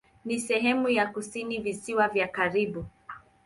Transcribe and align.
Ni 0.25 0.39
sehemu 0.39 0.89
ya 0.89 1.07
kusini 1.07 1.59
Visiwa 1.59 2.07
vya 2.07 2.27
Karibi. 2.27 2.85